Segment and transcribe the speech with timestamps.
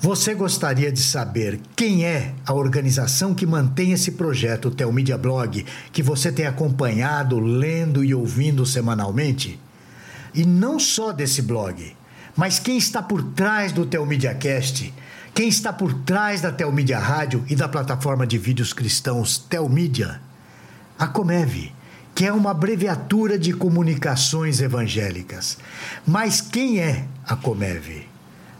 [0.00, 6.04] Você gostaria de saber quem é a organização que mantém esse projeto Telmídia Blog que
[6.04, 9.58] você tem acompanhado, lendo e ouvindo semanalmente?
[10.32, 11.96] E não só desse blog,
[12.36, 14.94] mas quem está por trás do Telmídia Cast,
[15.34, 20.20] quem está por trás da Telmídia Rádio e da plataforma de vídeos cristãos Telmídia?
[20.96, 21.72] A Comev,
[22.14, 25.58] que é uma abreviatura de comunicações evangélicas.
[26.06, 28.06] Mas quem é a Comev?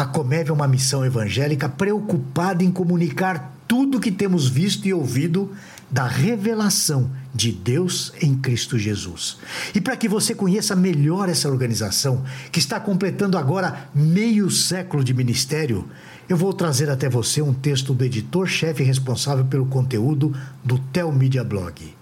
[0.00, 4.94] A Comév é uma missão evangélica preocupada em comunicar tudo o que temos visto e
[4.94, 5.52] ouvido
[5.90, 9.36] da revelação de Deus em Cristo Jesus.
[9.74, 15.12] E para que você conheça melhor essa organização, que está completando agora meio século de
[15.12, 15.86] ministério,
[16.30, 21.44] eu vou trazer até você um texto do editor-chefe responsável pelo conteúdo do Tel Media
[21.44, 21.99] Blog.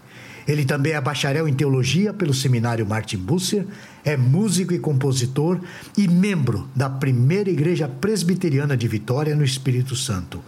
[0.48, 3.66] Ele também é bacharel em teologia pelo seminário Martin Busser,
[4.02, 5.60] é músico e compositor
[5.94, 10.42] e membro da primeira igreja presbiteriana de Vitória no Espírito Santo.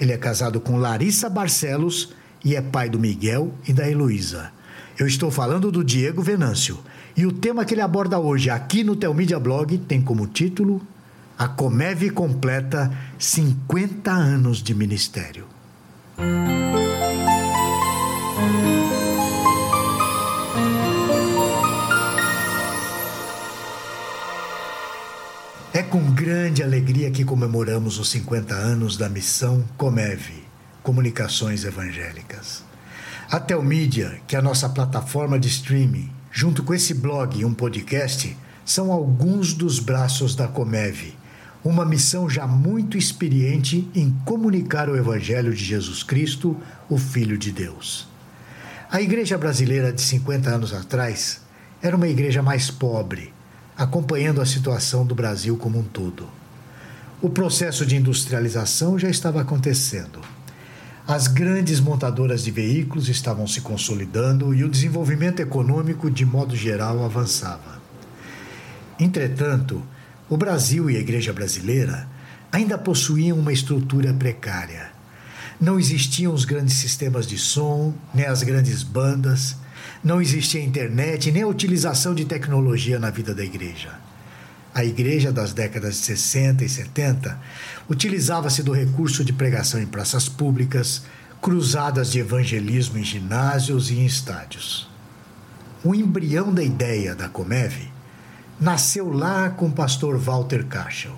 [0.00, 4.50] Ele é casado com Larissa Barcelos e é pai do Miguel e da Heloísa.
[4.98, 6.78] Eu estou falando do Diego Venâncio.
[7.14, 10.80] E o tema que ele aborda hoje aqui no Telmídia Blog tem como título
[11.38, 15.44] A Comeve completa 50 anos de ministério.
[25.76, 30.44] É com grande alegria que comemoramos os 50 anos da missão Comeve,
[30.84, 32.62] Comunicações Evangélicas.
[33.28, 37.52] A Telmídia, que é a nossa plataforma de streaming, junto com esse blog e um
[37.52, 41.16] podcast, são alguns dos braços da Comeve,
[41.64, 46.56] uma missão já muito experiente em comunicar o Evangelho de Jesus Cristo,
[46.88, 48.06] o Filho de Deus.
[48.88, 51.40] A igreja brasileira de 50 anos atrás
[51.82, 53.34] era uma igreja mais pobre,
[53.76, 56.28] acompanhando a situação do Brasil como um todo.
[57.20, 60.20] O processo de industrialização já estava acontecendo.
[61.06, 67.04] As grandes montadoras de veículos estavam se consolidando e o desenvolvimento econômico, de modo geral,
[67.04, 67.82] avançava.
[68.98, 69.82] Entretanto,
[70.28, 72.08] o Brasil e a Igreja Brasileira
[72.50, 74.92] ainda possuíam uma estrutura precária.
[75.60, 79.56] Não existiam os grandes sistemas de som, nem as grandes bandas,
[80.02, 83.90] não existia internet nem a utilização de tecnologia na vida da igreja.
[84.74, 87.38] A igreja das décadas de 60 e 70
[87.88, 91.04] utilizava-se do recurso de pregação em praças públicas,
[91.40, 94.90] cruzadas de evangelismo em ginásios e em estádios.
[95.84, 97.88] O embrião da ideia da Comeve
[98.60, 101.16] nasceu lá com o pastor Walter Cashel.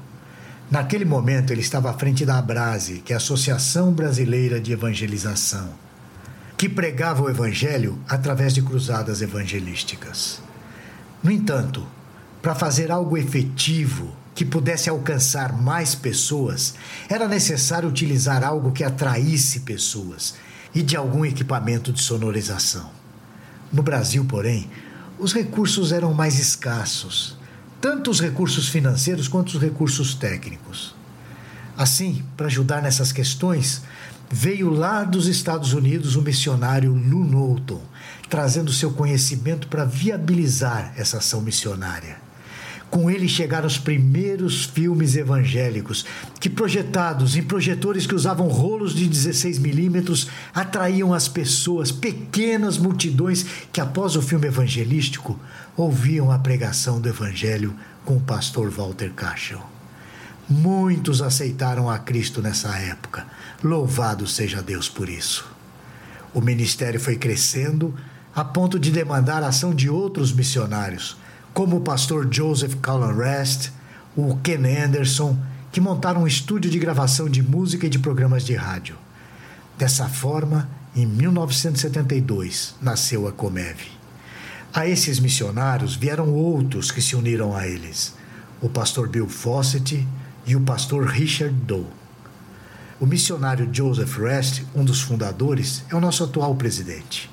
[0.70, 5.85] Naquele momento ele estava à frente da Abrase, que é a Associação Brasileira de Evangelização
[6.56, 10.40] que pregava o Evangelho através de cruzadas evangelísticas.
[11.22, 11.86] No entanto,
[12.40, 16.74] para fazer algo efetivo que pudesse alcançar mais pessoas,
[17.08, 20.34] era necessário utilizar algo que atraísse pessoas
[20.74, 22.90] e de algum equipamento de sonorização.
[23.72, 24.70] No Brasil, porém,
[25.18, 27.36] os recursos eram mais escassos,
[27.80, 30.94] tanto os recursos financeiros quanto os recursos técnicos.
[31.76, 33.82] Assim, para ajudar nessas questões,
[34.30, 37.80] veio lá dos Estados Unidos o missionário Lou Knowlton,
[38.28, 42.16] trazendo seu conhecimento para viabilizar essa ação missionária.
[42.90, 46.06] Com ele chegaram os primeiros filmes evangélicos,
[46.40, 53.44] que projetados em projetores que usavam rolos de 16 milímetros, atraíam as pessoas, pequenas multidões
[53.72, 55.38] que, após o filme evangelístico,
[55.76, 59.75] ouviam a pregação do evangelho com o pastor Walter Cashel.
[60.48, 63.26] Muitos aceitaram a Cristo nessa época.
[63.64, 65.44] Louvado seja Deus por isso.
[66.32, 67.92] O ministério foi crescendo
[68.32, 71.16] a ponto de demandar a ação de outros missionários,
[71.52, 73.70] como o pastor Joseph Cullen Rest,
[74.14, 75.36] o Ken Anderson,
[75.72, 78.96] que montaram um estúdio de gravação de música e de programas de rádio.
[79.76, 83.78] Dessa forma, em 1972, nasceu a Comev.
[84.72, 88.14] A esses missionários vieram outros que se uniram a eles:
[88.60, 90.06] o pastor Bill Fawcett,
[90.46, 91.86] e o pastor Richard Doe.
[92.98, 97.30] O missionário Joseph Rest, um dos fundadores, é o nosso atual presidente.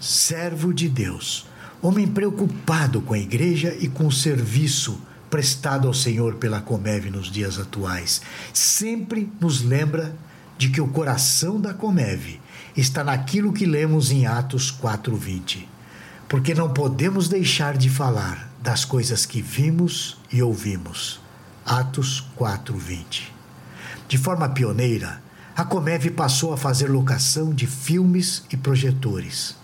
[0.00, 1.46] Servo de Deus,
[1.80, 5.00] homem preocupado com a igreja e com o serviço
[5.30, 8.20] prestado ao Senhor pela Comeve nos dias atuais,
[8.52, 10.14] sempre nos lembra
[10.56, 12.40] de que o coração da Comeve
[12.76, 15.68] está naquilo que lemos em Atos 4:20.
[16.28, 21.20] Porque não podemos deixar de falar das coisas que vimos e ouvimos
[21.68, 23.30] Atos 4:20.
[24.08, 25.20] De forma pioneira,
[25.54, 29.54] a Comeve passou a fazer locação de filmes e projetores.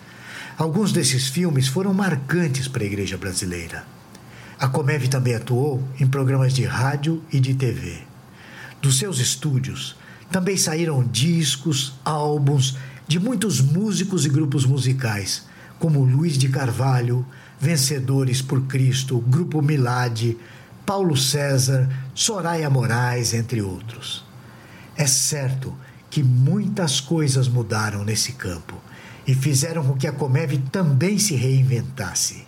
[0.59, 3.87] Alguns desses filmes foram marcantes para a igreja brasileira.
[4.61, 8.03] A Comeve também atuou em programas de rádio e de TV.
[8.83, 9.97] Dos seus estúdios
[10.31, 12.77] também saíram discos, álbuns
[13.09, 15.47] de muitos músicos e grupos musicais,
[15.79, 17.25] como Luiz de Carvalho,
[17.59, 20.37] Vencedores por Cristo, Grupo Milad,
[20.87, 24.25] Paulo César, Soraya Moraes, entre outros.
[24.97, 25.75] É certo
[26.11, 28.81] que muitas coisas mudaram nesse campo
[29.27, 32.47] e fizeram com que a Comev também se reinventasse.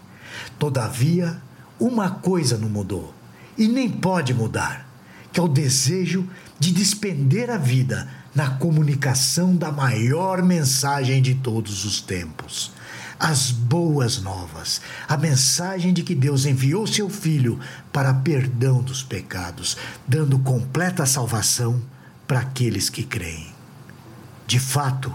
[0.59, 1.41] Todavia,
[1.79, 3.15] uma coisa não mudou
[3.57, 4.89] e nem pode mudar,
[5.33, 6.29] que é o desejo
[6.59, 12.73] de despender a vida na comunicação da maior mensagem de todos os tempos.
[13.19, 17.59] As boas novas, a mensagem de que Deus enviou seu Filho
[17.93, 19.77] para perdão dos pecados,
[20.07, 21.81] dando completa salvação
[22.27, 23.55] para aqueles que creem.
[24.47, 25.15] De fato,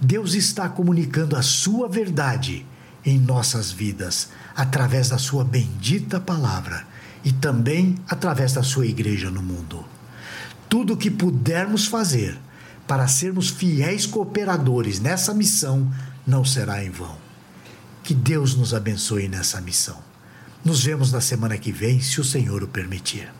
[0.00, 2.66] Deus está comunicando a sua verdade
[3.04, 6.86] em nossas vidas através da sua bendita palavra
[7.24, 9.84] e também através da sua igreja no mundo.
[10.68, 12.38] Tudo o que pudermos fazer
[12.86, 15.90] para sermos fiéis cooperadores nessa missão
[16.26, 17.16] não será em vão.
[18.02, 20.02] Que Deus nos abençoe nessa missão.
[20.64, 23.32] Nos vemos na semana que vem, se o Senhor o permitir.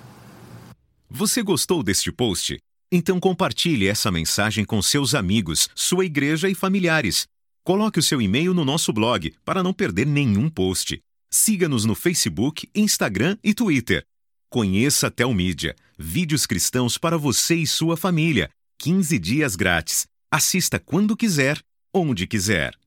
[1.11, 2.59] Você gostou deste post?
[2.91, 7.27] Então compartilhe essa mensagem com seus amigos, sua igreja e familiares.
[7.65, 11.01] Coloque o seu e-mail no nosso blog para não perder nenhum post.
[11.31, 14.05] Siga-nos no Facebook, Instagram e Twitter.
[14.51, 18.51] Conheça a Telmídia, vídeos cristãos para você e sua família.
[18.79, 20.07] 15 dias grátis.
[20.31, 21.59] Assista quando quiser,
[21.93, 22.82] onde quiser.